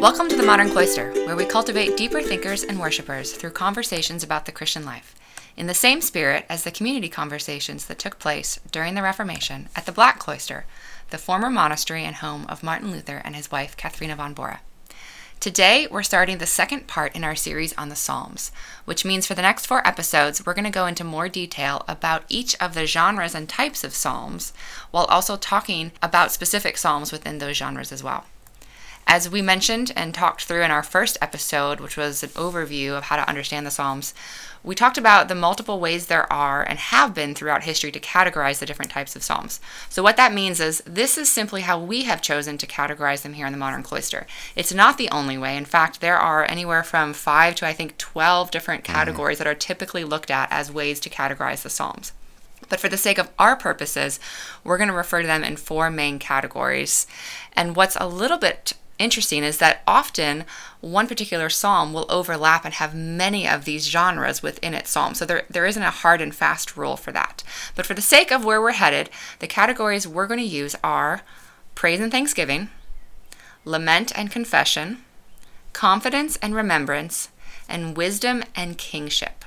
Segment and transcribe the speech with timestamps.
[0.00, 4.46] Welcome to the Modern Cloister, where we cultivate deeper thinkers and worshippers through conversations about
[4.46, 5.16] the Christian life,
[5.56, 9.86] in the same spirit as the community conversations that took place during the Reformation at
[9.86, 10.66] the Black Cloister,
[11.10, 14.60] the former monastery and home of Martin Luther and his wife, Katharina von Bora.
[15.40, 18.52] Today, we're starting the second part in our series on the Psalms,
[18.84, 22.22] which means for the next four episodes, we're going to go into more detail about
[22.28, 24.52] each of the genres and types of Psalms,
[24.92, 28.26] while also talking about specific Psalms within those genres as well.
[29.10, 33.04] As we mentioned and talked through in our first episode, which was an overview of
[33.04, 34.12] how to understand the Psalms,
[34.62, 38.58] we talked about the multiple ways there are and have been throughout history to categorize
[38.58, 39.60] the different types of Psalms.
[39.88, 43.32] So, what that means is this is simply how we have chosen to categorize them
[43.32, 44.26] here in the modern cloister.
[44.54, 45.56] It's not the only way.
[45.56, 48.92] In fact, there are anywhere from five to I think 12 different mm-hmm.
[48.92, 49.44] categories mm-hmm.
[49.44, 52.12] that are typically looked at as ways to categorize the Psalms.
[52.68, 54.20] But for the sake of our purposes,
[54.64, 57.06] we're going to refer to them in four main categories.
[57.54, 60.44] And what's a little bit interesting is that often
[60.80, 65.14] one particular psalm will overlap and have many of these genres within its psalm.
[65.14, 67.42] So there, there isn't a hard and fast rule for that.
[67.74, 71.22] But for the sake of where we're headed, the categories we're going to use are
[71.74, 72.70] praise and thanksgiving,
[73.64, 74.98] lament and confession,
[75.72, 77.28] confidence and remembrance,
[77.68, 79.37] and wisdom and kingship.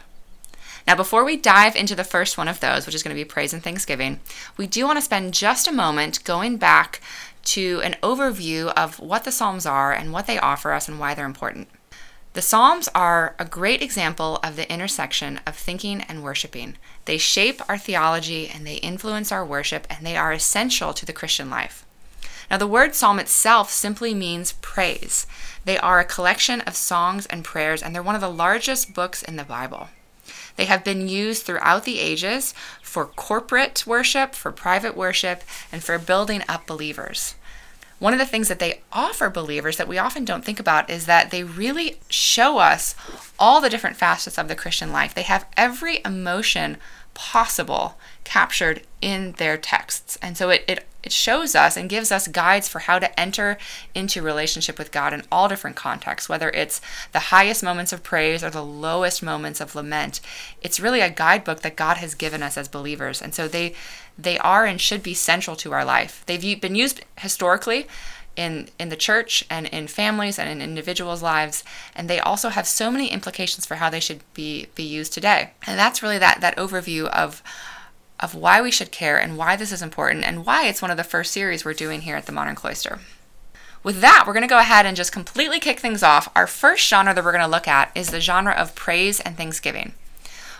[0.87, 3.25] Now, before we dive into the first one of those, which is going to be
[3.25, 4.19] praise and thanksgiving,
[4.57, 7.01] we do want to spend just a moment going back
[7.43, 11.13] to an overview of what the Psalms are and what they offer us and why
[11.13, 11.67] they're important.
[12.33, 16.77] The Psalms are a great example of the intersection of thinking and worshiping.
[17.03, 21.13] They shape our theology and they influence our worship, and they are essential to the
[21.13, 21.85] Christian life.
[22.49, 25.27] Now, the word psalm itself simply means praise.
[25.65, 29.21] They are a collection of songs and prayers, and they're one of the largest books
[29.21, 29.89] in the Bible.
[30.55, 35.97] They have been used throughout the ages for corporate worship, for private worship, and for
[35.97, 37.35] building up believers.
[37.99, 41.05] One of the things that they offer believers that we often don't think about is
[41.05, 42.95] that they really show us
[43.37, 45.13] all the different facets of the Christian life.
[45.13, 46.77] They have every emotion
[47.13, 50.17] possible captured in their texts.
[50.21, 53.57] And so it, it, it shows us and gives us guides for how to enter
[53.95, 56.79] into relationship with God in all different contexts, whether it's
[57.11, 60.21] the highest moments of praise or the lowest moments of lament.
[60.61, 63.21] It's really a guidebook that God has given us as believers.
[63.21, 63.73] And so they
[64.17, 66.23] they are and should be central to our life.
[66.27, 67.87] They've been used historically
[68.35, 71.63] in in the church and in families and in individuals' lives,
[71.95, 75.51] and they also have so many implications for how they should be be used today.
[75.67, 77.43] And that's really that that overview of
[78.19, 80.97] of why we should care and why this is important and why it's one of
[80.97, 82.99] the first series we're doing here at the Modern Cloister.
[83.83, 86.29] With that, we're going to go ahead and just completely kick things off.
[86.35, 89.35] Our first genre that we're going to look at is the genre of praise and
[89.35, 89.93] thanksgiving.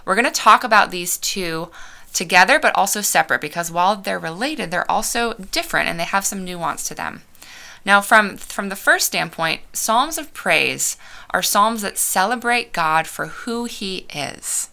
[0.05, 1.69] We're going to talk about these two
[2.13, 6.43] together but also separate because while they're related, they're also different and they have some
[6.43, 7.21] nuance to them.
[7.85, 10.97] Now, from, from the first standpoint, Psalms of praise
[11.31, 14.69] are Psalms that celebrate God for who He is.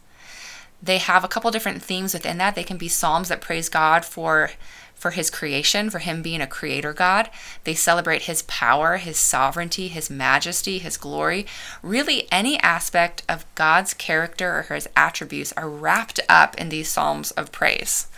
[0.82, 2.54] They have a couple different themes within that.
[2.54, 4.50] They can be Psalms that praise God for
[4.98, 7.30] for his creation, for him being a creator God.
[7.64, 11.46] They celebrate his power, his sovereignty, his majesty, his glory.
[11.82, 17.30] Really, any aspect of God's character or his attributes are wrapped up in these psalms
[17.32, 18.08] of praise.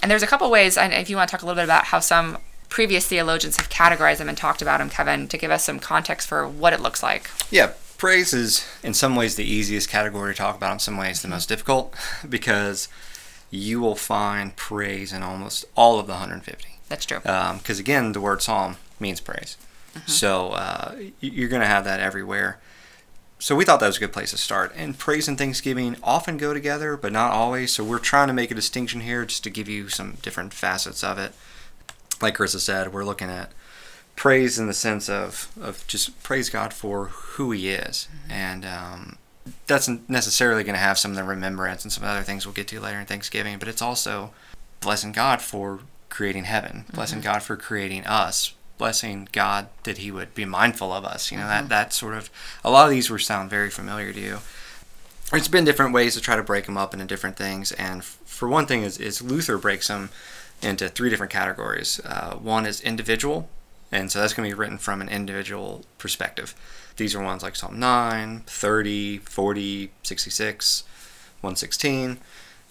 [0.00, 1.86] And there's a couple ways, and if you want to talk a little bit about
[1.86, 2.38] how some
[2.70, 6.26] previous theologians have categorized them and talked about them, Kevin, to give us some context
[6.26, 7.30] for what it looks like.
[7.50, 11.20] Yeah, praise is in some ways the easiest category to talk about, in some ways
[11.20, 11.94] the most difficult,
[12.28, 12.88] because
[13.50, 16.78] you will find praise in almost all of the 150.
[16.88, 17.18] That's true.
[17.18, 19.56] Because um, again, the word psalm means praise.
[19.94, 20.10] Mm-hmm.
[20.10, 22.60] So uh, you're going to have that everywhere.
[23.40, 24.72] So we thought that was a good place to start.
[24.76, 27.72] And praise and thanksgiving often go together, but not always.
[27.72, 31.02] So we're trying to make a distinction here just to give you some different facets
[31.02, 31.32] of it.
[32.20, 33.52] Like Chris has said, we're looking at
[34.16, 38.08] praise in the sense of, of just praise God for who He is.
[38.12, 38.32] Mm-hmm.
[38.32, 39.18] And um,
[39.66, 42.68] that's necessarily going to have some of the remembrance and some other things we'll get
[42.68, 44.32] to later in Thanksgiving, but it's also
[44.80, 47.32] blessing God for creating heaven, blessing mm-hmm.
[47.32, 51.30] God for creating us, blessing God that He would be mindful of us.
[51.30, 51.68] You know, mm-hmm.
[51.68, 52.30] that, that sort of,
[52.64, 54.38] a lot of these were sound very familiar to you.
[55.32, 58.48] It's been different ways to try to break them up into different things, and for
[58.48, 60.10] one thing, is, is Luther breaks them
[60.62, 62.00] into three different categories.
[62.04, 63.48] Uh, one is individual,
[63.90, 66.54] and so that's going to be written from an individual perspective.
[66.96, 70.82] These are ones like Psalm 9, 30, 40, 66,
[71.40, 72.18] 116.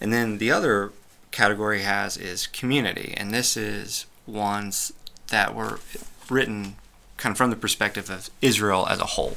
[0.00, 0.92] And then the other
[1.30, 4.92] category has is community, and this is ones
[5.28, 5.80] that were
[6.28, 6.76] written
[7.16, 9.36] kind of from the perspective of Israel as a whole.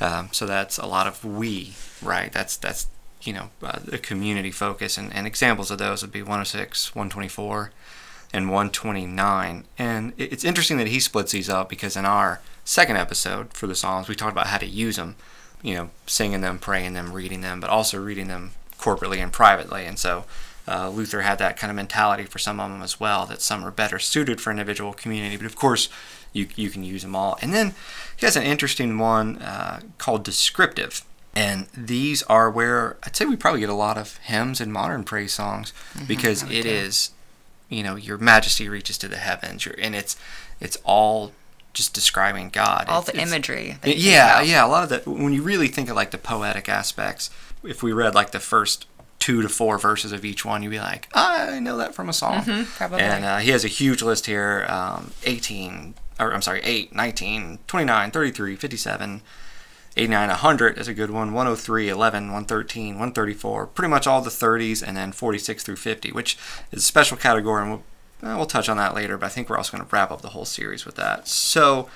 [0.00, 2.32] Um, so that's a lot of we, right?
[2.32, 2.86] That's that's
[3.22, 7.70] you know uh, the community focus, and, and examples of those would be 106, 124,
[8.34, 9.64] and 129.
[9.78, 13.76] And it's interesting that he splits these up because in our second episode for the
[13.76, 15.14] Psalms, we talked about how to use them,
[15.62, 19.86] you know, singing them, praying them, reading them, but also reading them corporately and privately.
[19.86, 20.24] And so
[20.66, 23.64] uh, Luther had that kind of mentality for some of them as well, that some
[23.64, 25.36] are better suited for individual community.
[25.36, 25.88] But of course,
[26.32, 27.38] you, you can use them all.
[27.40, 27.74] And then
[28.16, 31.04] he has an interesting one uh, called descriptive.
[31.36, 35.04] And these are where I'd say we probably get a lot of hymns and modern
[35.04, 37.10] praise songs Mm-hmm, because it is,
[37.68, 40.16] you know, your majesty reaches to the heavens, your, and it's
[40.60, 41.32] it's all
[41.72, 42.86] just describing God.
[42.88, 43.78] All It's- the imagery.
[43.84, 44.64] yeah, yeah.
[44.64, 47.30] A lot of the when you really think of like the poetic aspects,
[47.64, 48.86] if we read like the first
[49.18, 52.12] two to four verses of each one, you'd be like, I know that from a
[52.12, 52.42] song.
[52.44, 53.00] Mhm, probably.
[53.00, 57.58] And uh, he has a huge list here: um, 18, or I'm sorry, 8, 19,
[57.66, 59.22] 29, 33, 57.
[59.96, 61.32] 89, 100 is a good one.
[61.32, 63.66] 103, 11, 113, 134.
[63.68, 66.36] Pretty much all the 30s, and then 46 through 50, which
[66.72, 69.16] is a special category, and we'll, uh, we'll touch on that later.
[69.16, 71.28] But I think we're also going to wrap up the whole series with that.
[71.28, 71.88] So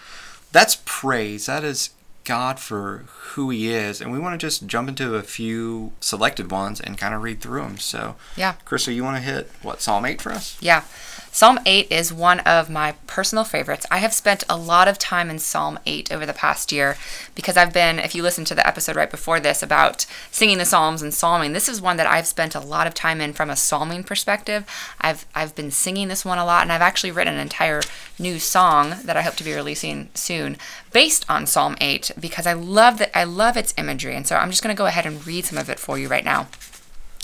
[0.53, 1.47] that's praise.
[1.47, 1.91] That is
[2.25, 6.51] God for who He is, and we want to just jump into a few selected
[6.53, 7.79] ones and kind of read through them.
[7.79, 8.55] So, Yeah.
[8.67, 10.56] Krista, you want to hit what Psalm 8 for us?
[10.61, 10.85] Yeah.
[11.31, 13.87] Psalm 8 is one of my personal favorites.
[13.91, 16.97] I have spent a lot of time in Psalm 8 over the past year
[17.35, 20.65] because I've been, if you listen to the episode right before this about singing the
[20.65, 23.51] Psalms and psalming, this is one that I've spent a lot of time in from
[23.51, 24.65] a psalming perspective.
[25.01, 27.83] I've I've been singing this one a lot and I've actually written an entire
[28.19, 30.57] new song that I hope to be releasing soon
[30.93, 34.17] based on Psalm 8 because I love that I love its imagery.
[34.17, 36.09] And so I'm just going to go ahead and read some of it for you
[36.09, 36.49] right now.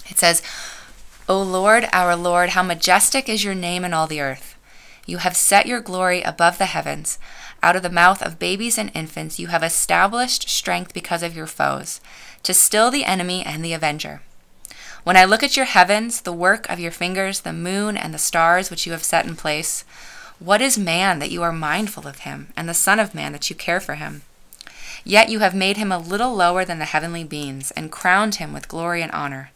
[0.09, 0.43] It says,
[1.27, 4.57] O Lord, our Lord, how majestic is your name in all the earth.
[5.07, 7.19] You have set your glory above the heavens.
[7.63, 11.47] Out of the mouth of babies and infants, you have established strength because of your
[11.47, 12.03] foes,
[12.43, 14.21] to still the enemy and the avenger.
[15.03, 18.19] When I look at your heavens, the work of your fingers, the moon and the
[18.19, 19.83] stars which you have set in place,
[20.39, 23.49] what is man that you are mindful of him, and the Son of Man that
[23.49, 24.23] you care for him?
[25.05, 28.53] Yet you have made him a little lower than the heavenly beings, and crowned him
[28.53, 29.53] with glory and honor.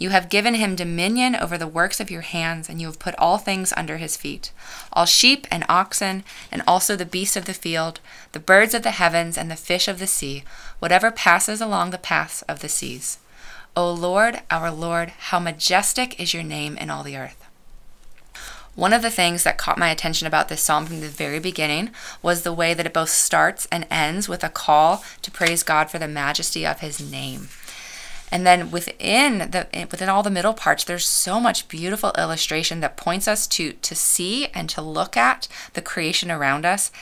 [0.00, 3.14] You have given him dominion over the works of your hands, and you have put
[3.16, 4.50] all things under his feet
[4.94, 8.00] all sheep and oxen, and also the beasts of the field,
[8.32, 10.42] the birds of the heavens, and the fish of the sea,
[10.78, 13.18] whatever passes along the paths of the seas.
[13.76, 17.46] O Lord, our Lord, how majestic is your name in all the earth.
[18.74, 21.90] One of the things that caught my attention about this psalm from the very beginning
[22.22, 25.90] was the way that it both starts and ends with a call to praise God
[25.90, 27.48] for the majesty of his name.
[28.30, 32.96] And then within the within all the middle parts, there's so much beautiful illustration that
[32.96, 36.92] points us to to see and to look at the creation around us.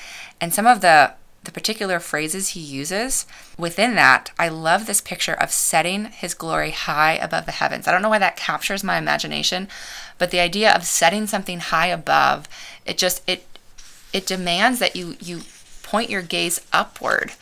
[0.40, 1.12] And some of the
[1.44, 3.24] the particular phrases he uses
[3.56, 7.86] within that, I love this picture of setting his glory high above the heavens.
[7.86, 9.68] I don't know why that captures my imagination,
[10.18, 12.48] but the idea of setting something high above,
[12.84, 13.46] it just it
[14.12, 15.42] it demands that you you
[15.82, 17.32] point your gaze upward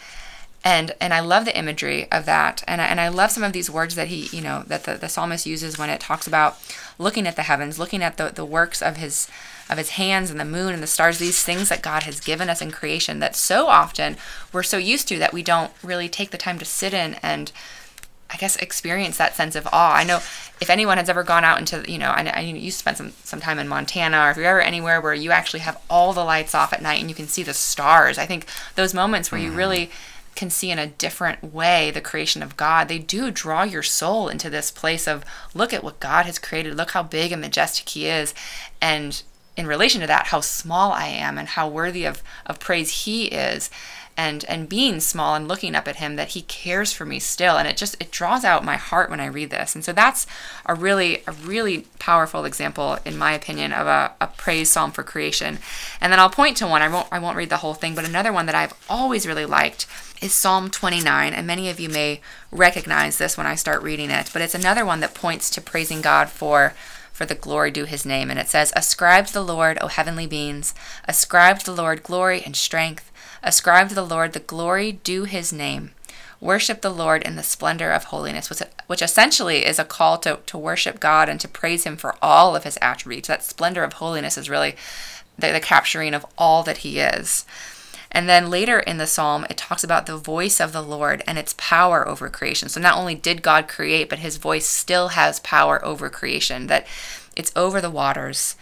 [0.66, 3.52] and and I love the imagery of that, and I, and I love some of
[3.52, 6.58] these words that he you know that the, the psalmist uses when it talks about
[6.98, 9.28] looking at the heavens, looking at the, the works of his
[9.70, 12.50] of his hands and the moon and the stars, these things that God has given
[12.50, 14.16] us in creation that so often
[14.52, 17.52] we're so used to that we don't really take the time to sit in and
[18.28, 19.94] I guess experience that sense of awe.
[19.94, 20.16] I know
[20.60, 23.40] if anyone has ever gone out into, you know, I, I you spent some, some
[23.40, 26.56] time in Montana, or if you're ever anywhere where you actually have all the lights
[26.56, 29.50] off at night and you can see the stars, I think those moments where you
[29.50, 29.58] mm-hmm.
[29.58, 29.91] really
[30.36, 34.28] can see in a different way the creation of God, they do draw your soul
[34.28, 35.24] into this place of
[35.55, 38.34] look at what God has created, look how big and majestic He is,
[38.81, 39.22] and
[39.56, 43.27] in relation to that, how small I am and how worthy of, of praise He
[43.27, 43.70] is.
[44.19, 47.58] And, and being small and looking up at him that he cares for me still.
[47.58, 49.75] And it just it draws out my heart when i read this.
[49.75, 50.27] And so that's
[50.65, 55.03] a really a really powerful example in my opinion of a, a praise psalm for
[55.03, 55.58] creation.
[56.01, 56.81] And then i'll point to one.
[56.81, 59.44] I won't i won't read the whole thing but another one that i've always really
[59.44, 59.86] liked
[60.22, 62.20] is Psalm 29, and many of you may
[62.51, 66.01] recognize this when I start reading it, but it's another one that points to praising
[66.01, 66.75] God for
[67.17, 68.31] for the glory due his name.
[68.31, 70.75] And it says, Ascribe to the Lord, O heavenly beings,
[71.08, 73.11] ascribe to the Lord glory and strength,
[73.43, 75.93] ascribe to the Lord the glory due his name.
[76.43, 80.41] Worship the Lord in the splendor of holiness, which, which essentially is a call to,
[80.44, 83.29] to worship God and to praise him for all of his attributes.
[83.29, 84.77] That splendor of holiness is really
[85.39, 87.46] the, the capturing of all that he is.
[88.13, 91.39] And then later in the psalm, it talks about the voice of the Lord and
[91.39, 92.69] its power over creation.
[92.69, 96.86] So not only did God create, but his voice still has power over creation, that
[97.36, 98.56] it's over the waters.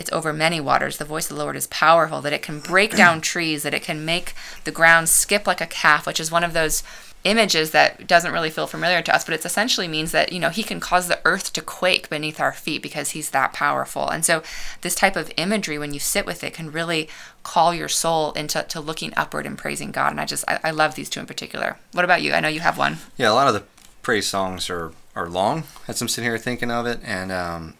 [0.00, 0.96] it's over many waters.
[0.96, 3.82] The voice of the Lord is powerful, that it can break down trees, that it
[3.82, 4.32] can make
[4.64, 6.82] the ground skip like a calf, which is one of those
[7.24, 10.48] images that doesn't really feel familiar to us, but it essentially means that, you know,
[10.48, 14.08] he can cause the earth to quake beneath our feet because he's that powerful.
[14.08, 14.42] And so
[14.80, 17.08] this type of imagery, when you sit with it, can really
[17.42, 20.12] call your soul into to looking upward and praising God.
[20.12, 21.76] And I just, I, I love these two in particular.
[21.92, 22.32] What about you?
[22.32, 22.98] I know you have one.
[23.18, 23.64] Yeah, a lot of the
[24.00, 27.00] praise songs are, are long as I'm sitting here thinking of it.
[27.04, 27.74] And, um,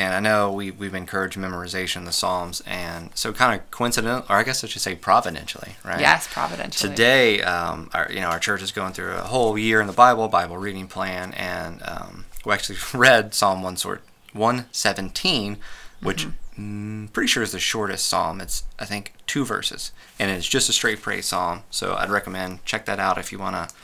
[0.00, 4.24] and I know we, we've encouraged memorization of the Psalms, and so kind of coincidental,
[4.30, 6.00] or I guess I should say providentially, right?
[6.00, 6.88] Yes, providentially.
[6.90, 9.92] Today, um, our, you know, our church is going through a whole year in the
[9.92, 14.02] Bible, Bible reading plan, and um, we actually read Psalm 1 sort
[14.32, 15.58] 117,
[16.02, 17.04] which mm-hmm.
[17.04, 18.40] mm, pretty sure is the shortest psalm.
[18.40, 21.64] It's, I think, two verses, and it's just a straight praise psalm.
[21.70, 23.74] So I'd recommend check that out if you want to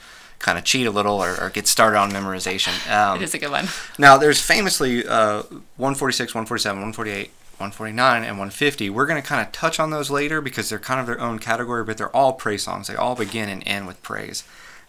[0.46, 2.88] kind of cheat a little or, or get started on memorization.
[2.88, 3.66] Um, it is a good one.
[3.98, 8.88] Now, there's famously uh, 146, 147, 148, 149, and 150.
[8.90, 11.40] We're going to kind of touch on those later because they're kind of their own
[11.40, 12.86] category, but they're all praise songs.
[12.86, 14.44] They all begin and end with praise.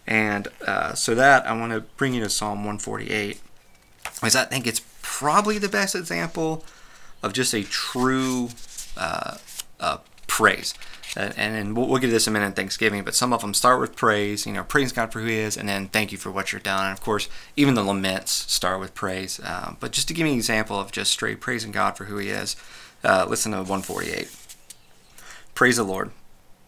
[0.06, 3.40] And uh, so that I want to bring you to Psalm 148,
[4.14, 6.64] because I think it's probably the best example
[7.20, 8.50] of just a true
[8.96, 9.38] uh,
[9.80, 9.98] uh
[10.28, 10.74] praise
[11.18, 13.52] and, and we'll, we'll, get to this a minute in Thanksgiving, but some of them
[13.52, 16.18] start with praise, you know, praising God for who He is, and then thank you
[16.18, 16.86] for what you're done.
[16.86, 19.40] And of course, even the laments start with praise.
[19.42, 22.18] Uh, but just to give you an example of just straight praising God for who
[22.18, 22.54] He is,
[23.02, 24.30] uh, listen to 148.
[25.54, 26.12] Praise the Lord.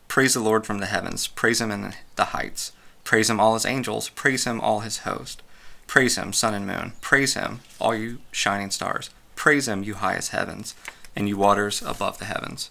[0.09, 1.29] Praise the Lord from the heavens.
[1.29, 2.73] Praise Him in the heights.
[3.05, 4.09] Praise Him, all His angels.
[4.09, 5.43] Praise Him, all His host.
[5.87, 6.95] Praise Him, sun and moon.
[7.01, 9.11] Praise Him, all you shining stars.
[9.37, 10.75] Praise Him, you highest heavens,
[11.15, 12.71] and you waters above the heavens.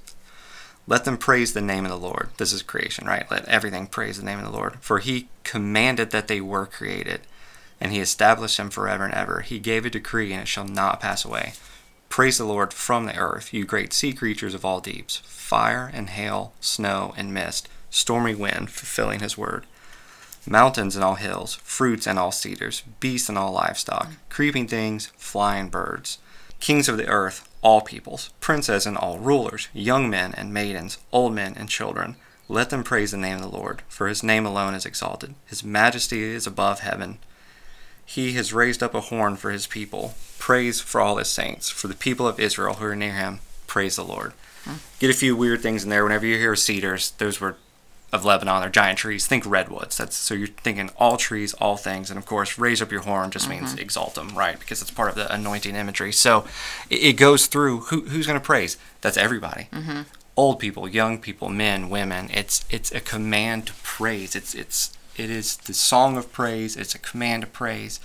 [0.89, 2.29] Let them praise the name of the Lord.
[2.38, 3.29] This is creation, right?
[3.29, 4.77] Let everything praise the name of the Lord.
[4.81, 7.22] For he commanded that they were created,
[7.79, 9.41] and he established them forever and ever.
[9.41, 11.53] He gave a decree, and it shall not pass away.
[12.10, 16.10] Praise the Lord from the earth, you great sea creatures of all deeps, fire and
[16.10, 19.67] hail, snow and mist, stormy wind, fulfilling his word.
[20.48, 25.69] Mountains and all hills, fruits and all cedars, beasts and all livestock, creeping things, flying
[25.69, 26.17] birds,
[26.60, 31.34] kings of the earth, all peoples, princes and all rulers, young men and maidens, old
[31.34, 32.16] men and children.
[32.48, 35.36] Let them praise the name of the Lord, for his name alone is exalted.
[35.46, 37.20] His majesty is above heaven.
[38.06, 40.16] He has raised up a horn for his people.
[40.39, 43.39] Praise for all his saints, for the people of Israel who are near him.
[43.68, 44.34] Praise the Lord.
[44.63, 44.78] Hmm.
[45.00, 46.04] Get a few weird things in there.
[46.04, 47.58] Whenever you hear cedars, those were
[48.12, 49.98] of Lebanon or giant trees, think redwoods.
[49.98, 53.32] That's so you're thinking all trees, all things, and of course, raise up your horn
[53.32, 53.63] just mm-hmm.
[53.63, 54.60] means exalt them, right?
[54.60, 56.12] Because it's part of the anointing imagery.
[56.12, 56.46] So
[56.89, 58.78] it, it goes through who, who's going to praise.
[59.01, 59.68] That's everybody.
[59.72, 60.01] Mm-hmm.
[60.36, 62.30] Old people, young people, men, women.
[62.34, 64.36] It's it's a command to praise.
[64.36, 66.75] It's it's it is the song of praise.
[66.78, 68.00] It's a command to praise.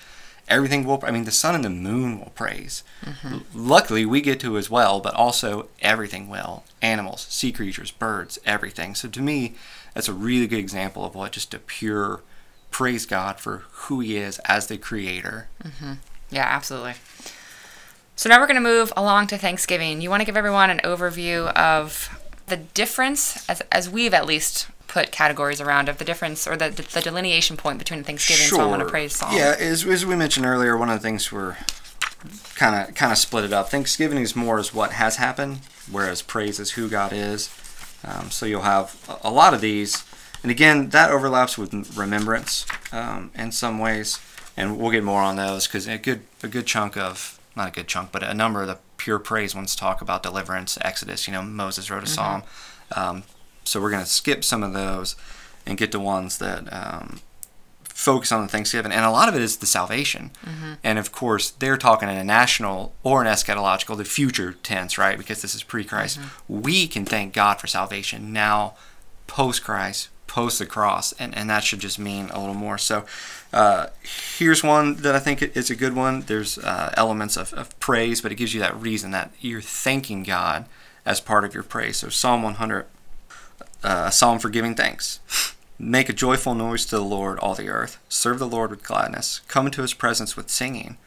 [0.46, 1.02] Everything will.
[1.02, 2.82] I mean, the sun and the moon will praise.
[3.02, 3.38] Mm-hmm.
[3.54, 6.64] Luckily, we get to as well, but also everything will.
[6.82, 8.94] Animals, sea creatures, birds, everything.
[8.94, 9.54] So to me,
[9.94, 12.20] that's a really good example of what just a pure
[12.70, 15.48] praise God for who He is as the Creator.
[15.62, 15.92] Mm-hmm.
[16.30, 16.94] Yeah, absolutely.
[18.16, 20.00] So now we're going to move along to Thanksgiving.
[20.00, 24.68] You want to give everyone an overview of the difference, as, as we've at least
[24.86, 28.58] put categories around of the difference or the, the delineation point between Thanksgiving sure.
[28.58, 29.34] psalm and a praise song.
[29.34, 31.56] Yeah, as, as we mentioned earlier, one of the things we're
[32.54, 33.68] kind of kind of split it up.
[33.68, 35.60] Thanksgiving is more as what has happened,
[35.90, 37.48] whereas praise is who God is.
[38.04, 40.04] Um, so you'll have a, lot of these,
[40.42, 44.18] and again, that overlaps with remembrance um, in some ways,
[44.56, 47.70] and we'll get more on those because a good a good chunk of not a
[47.70, 51.26] good chunk, but a number of the pure praise ones talk about deliverance, Exodus.
[51.26, 52.14] You know, Moses wrote a mm-hmm.
[52.14, 52.42] psalm,
[52.94, 53.22] um,
[53.64, 55.16] so we're going to skip some of those
[55.66, 57.20] and get to ones that um,
[57.94, 60.32] focus on the Thanksgiving, and a lot of it is the salvation.
[60.44, 60.72] Mm-hmm.
[60.82, 65.16] And of course, they're talking in a national or an eschatological, the future tense, right?
[65.16, 66.18] Because this is pre-Christ.
[66.18, 66.60] Mm-hmm.
[66.60, 68.74] We can thank God for salvation now,
[69.28, 72.78] post-Christ, post the cross, and, and that should just mean a little more.
[72.78, 73.06] So,
[73.52, 73.86] uh,
[74.36, 76.22] here's one that I think is a good one.
[76.22, 80.24] There's uh, elements of, of praise, but it gives you that reason that you're thanking
[80.24, 80.66] God
[81.06, 81.98] as part of your praise.
[81.98, 82.86] So, Psalm 100,
[83.84, 85.20] uh, a psalm for giving thanks.
[85.78, 87.98] Make a joyful noise to the Lord, all the earth.
[88.08, 89.40] Serve the Lord with gladness.
[89.48, 90.98] Come into his presence with singing.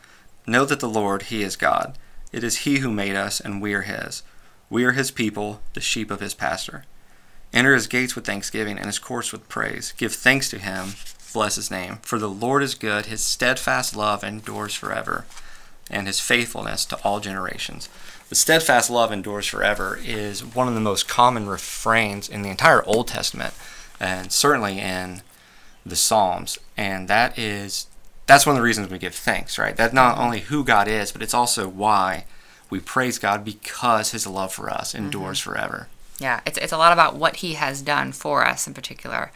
[0.45, 1.97] Know that the Lord, he is God.
[2.33, 4.23] It is he who made us, and we are his.
[4.69, 6.83] We are his people, the sheep of his pasture.
[7.53, 9.93] Enter his gates with thanksgiving and his courts with praise.
[9.95, 10.95] Give thanks to him.
[11.31, 11.99] Bless his name.
[12.01, 15.25] For the Lord is good, his steadfast love endures forever,
[15.89, 17.87] and his faithfulness to all generations.
[18.27, 22.83] The steadfast love endures forever is one of the most common refrains in the entire
[22.83, 23.53] Old Testament
[23.99, 25.21] and certainly in
[25.85, 26.57] the Psalms.
[26.75, 27.87] And that is
[28.25, 29.75] that's one of the reasons we give thanks, right?
[29.77, 32.25] That's not only who God is, but it's also why
[32.69, 35.49] we praise God because his love for us endures Mm-hmm.
[35.51, 35.87] forever.
[36.19, 39.31] Yeah, it's it's a lot about what he has done for us in particular.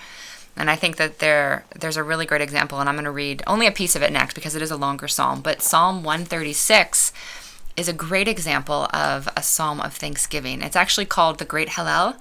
[0.58, 3.42] And I think that there there's a really great example and I'm going to read
[3.48, 7.14] only a piece of it next because it is a longer psalm, but Psalm 136
[7.78, 10.62] is a great example of a psalm of thanksgiving.
[10.62, 12.18] It's actually called the Great Hallel.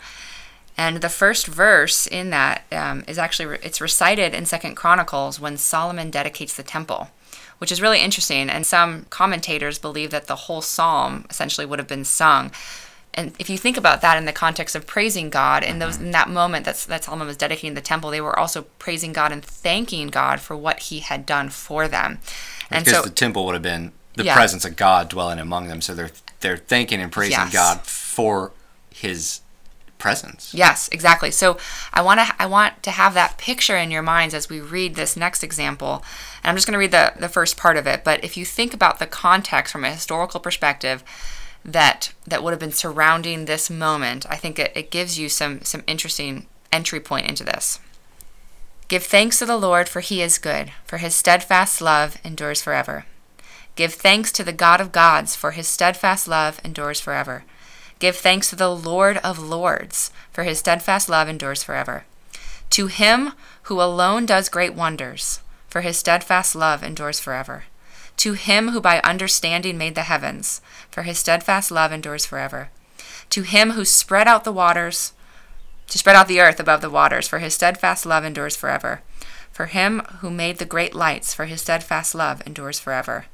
[0.81, 5.59] And the first verse in that um, is actually it's recited in Second Chronicles when
[5.59, 7.11] Solomon dedicates the temple,
[7.59, 8.49] which is really interesting.
[8.49, 12.51] And some commentators believe that the whole psalm essentially would have been sung.
[13.13, 16.13] And if you think about that in the context of praising God, in those in
[16.13, 19.45] that moment that that Solomon was dedicating the temple, they were also praising God and
[19.45, 22.21] thanking God for what He had done for them.
[22.71, 24.35] And because so, the temple would have been the Yeah.
[24.35, 25.83] presence of God dwelling among them.
[25.83, 27.53] So they're they're thanking and praising Yes.
[27.53, 28.53] God for
[28.95, 29.43] His
[30.01, 30.53] presence.
[30.53, 31.31] Yes, exactly.
[31.31, 31.59] So
[31.93, 34.95] I want to I want to have that picture in your minds as we read
[34.95, 36.03] this next example.
[36.43, 38.45] And I'm just going to read the the first part of it, but if you
[38.45, 41.05] think about the context from a historical perspective
[41.65, 45.63] that that would have been surrounding this moment, I think it, it gives you some
[45.63, 47.79] some interesting entry point into this.
[48.89, 53.05] Give thanks to the Lord for he is good, for his steadfast love endures forever.
[53.77, 57.45] Give thanks to the God of gods, for his steadfast love endures forever.
[58.01, 62.07] Give thanks to the Lord of lords, for his steadfast love endures forever.
[62.71, 63.33] To him
[63.65, 67.65] who alone does great wonders, for his steadfast love endures forever.
[68.17, 72.71] To him who by understanding made the heavens, for his steadfast love endures forever.
[73.31, 75.13] To him who spread out the waters,
[75.89, 79.03] to spread out the earth above the waters, for his steadfast love endures forever.
[79.53, 83.27] For him who made the great lights, for his steadfast love endures forever.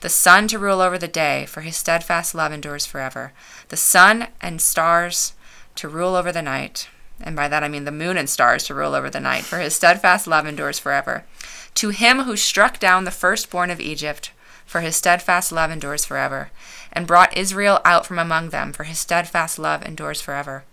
[0.00, 3.32] The sun to rule over the day, for his steadfast love endures forever.
[3.68, 5.32] The sun and stars
[5.74, 6.88] to rule over the night.
[7.20, 9.58] And by that I mean the moon and stars to rule over the night, for
[9.58, 11.24] his steadfast love endures forever.
[11.74, 14.30] To him who struck down the firstborn of Egypt,
[14.64, 16.50] for his steadfast love endures forever,
[16.92, 20.64] and brought Israel out from among them, for his steadfast love endures forever.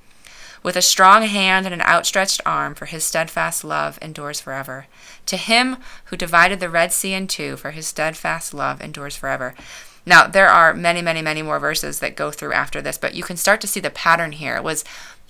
[0.66, 4.88] With a strong hand and an outstretched arm, for his steadfast love endures forever.
[5.28, 9.54] To him who divided the Red Sea in two, for his steadfast love endures forever.
[10.08, 13.22] Now, there are many, many, many more verses that go through after this, but you
[13.22, 14.56] can start to see the pattern here.
[14.56, 14.84] It was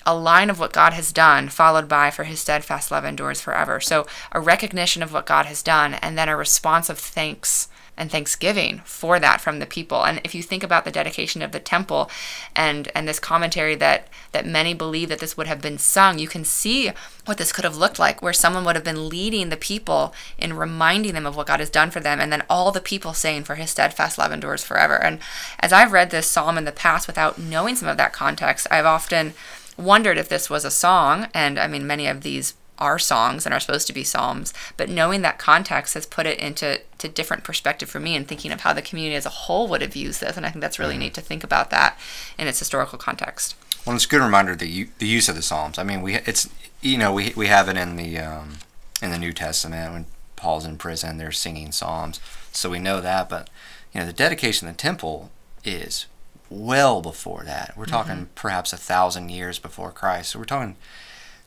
[0.05, 3.81] a line of what God has done, followed by, for his steadfast love endures forever.
[3.81, 7.67] So, a recognition of what God has done, and then a response of thanks
[7.97, 10.05] and thanksgiving for that from the people.
[10.05, 12.09] And if you think about the dedication of the temple
[12.55, 16.27] and and this commentary that that many believe that this would have been sung, you
[16.27, 16.91] can see
[17.23, 20.57] what this could have looked like where someone would have been leading the people in
[20.57, 23.45] reminding them of what God has done for them and then all the people saying
[23.45, 25.01] for his steadfast love endures forever.
[25.01, 25.19] And
[25.61, 28.85] as I've read this psalm in the past without knowing some of that context, I've
[28.85, 29.33] often
[29.77, 31.27] wondered if this was a song.
[31.33, 34.89] And I mean many of these are songs and are supposed to be psalms but
[34.89, 38.59] knowing that context has put it into to different perspective for me and thinking of
[38.59, 40.35] how the community as a whole would have used this.
[40.35, 41.03] And i think that's really mm-hmm.
[41.03, 41.97] neat to think about that
[42.37, 45.41] in its historical context Well, it's a good reminder the u- the use of the
[45.41, 45.77] Psalms.
[45.77, 46.49] I mean, we it's
[46.81, 48.57] you know we we have it in the um,
[49.01, 52.19] in the New Testament when Paul's in prison, they're singing psalms,
[52.51, 53.29] so we know that.
[53.29, 53.49] But
[53.93, 55.31] you know, the dedication of the temple
[55.63, 56.07] is
[56.49, 57.73] well before that.
[57.75, 60.31] We're talking perhaps a thousand years before Christ.
[60.31, 60.75] So we're talking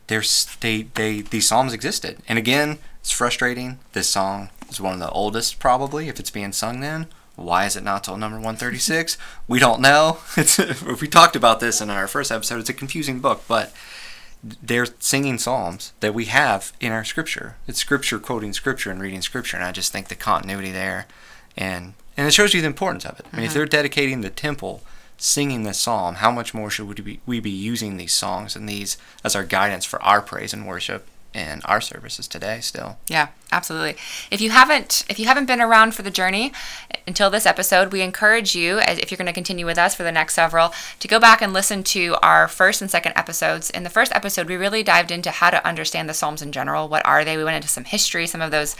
[0.07, 3.79] there's they they these psalms existed, and again, it's frustrating.
[3.92, 7.07] This song is one of the oldest, probably, if it's being sung then.
[7.38, 9.16] Why is it not till number 136?
[9.46, 10.18] we don't know.
[10.37, 10.59] It's
[11.01, 12.61] we talked about this in our first episode.
[12.61, 13.72] It's a confusing book, but
[14.62, 17.57] they're singing psalms that we have in our scripture.
[17.66, 21.07] It's scripture quoting scripture and reading scripture, and I just think the continuity there,
[21.57, 23.27] and and it shows you the importance of it.
[23.33, 23.59] I mean, if mm-hmm.
[23.59, 24.83] they're dedicating the temple,
[25.16, 28.68] singing this psalm, how much more should we be we be using these songs and
[28.68, 32.61] these as our guidance for our praise and worship in our services today?
[32.61, 33.97] Still, Yeah, absolutely.
[34.31, 36.53] If you haven't if you haven't been around for the journey
[37.07, 40.03] until this episode, we encourage you as if you're going to continue with us for
[40.03, 43.71] the next several to go back and listen to our first and second episodes.
[43.71, 46.88] In the first episode, we really dived into how to understand the Psalms in general.
[46.88, 47.37] What are they?
[47.37, 48.75] We went into some history, some of those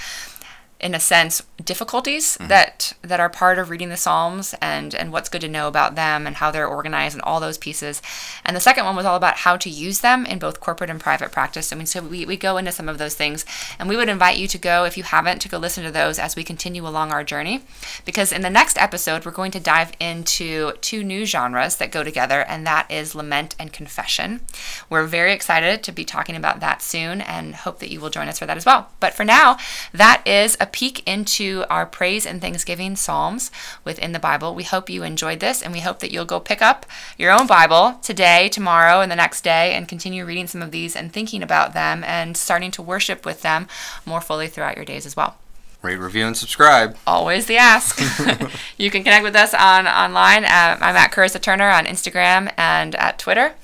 [0.81, 2.49] in a sense difficulties mm-hmm.
[2.49, 5.97] that that are part of reading the psalms and and what's good to know about
[5.97, 8.01] them and how they're organized and all those pieces.
[8.45, 11.01] And the second one was all about how to use them in both corporate and
[11.01, 11.73] private practice.
[11.73, 13.45] I mean so we, we go into some of those things
[13.79, 16.19] and we would invite you to go if you haven't to go listen to those
[16.19, 17.63] as we continue along our journey.
[18.05, 22.05] Because in the next episode we're going to dive into two new genres that go
[22.05, 24.41] together and that is lament and confession.
[24.89, 28.29] We're very excited to be talking about that soon and hope that you will join
[28.29, 28.91] us for that as well.
[29.01, 29.59] But for now
[29.93, 33.51] that is a peek into our praise and thanksgiving psalms
[33.85, 34.55] within the Bible.
[34.55, 37.47] We hope you enjoyed this and we hope that you'll go pick up your own
[37.47, 41.43] Bible today, tomorrow, and the next day and continue reading some of these and thinking
[41.43, 43.67] about them and starting to worship with them
[44.07, 45.37] more fully throughout your days as well.
[45.81, 46.97] Rate, review, and subscribe.
[47.07, 48.01] Always the ask.
[48.79, 50.45] you can connect with us on online.
[50.45, 53.55] At, I'm at Carissa Turner on Instagram and at Twitter.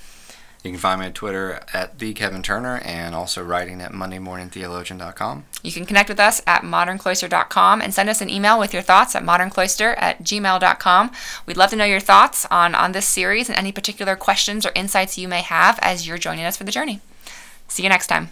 [0.64, 5.44] You can find me on Twitter at the Kevin Turner and also writing at MondayMorningTheologian.com.
[5.62, 9.14] You can connect with us at moderncloister.com and send us an email with your thoughts
[9.14, 11.11] at moderncloister at gmail.com.
[11.44, 14.72] We'd love to know your thoughts on, on this series and any particular questions or
[14.74, 17.00] insights you may have as you're joining us for the journey.
[17.68, 18.31] See you next time.